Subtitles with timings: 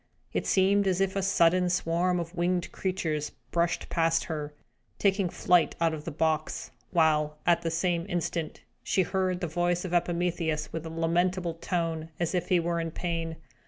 [0.33, 4.51] It seemed as if a sudden swarm of winged creatures brushed past her,
[4.97, 9.85] taking flight out of the box, while, at the same instant, she heard the voice
[9.85, 13.35] of Epimetheus, with a lamentable tone, as if he were in pain.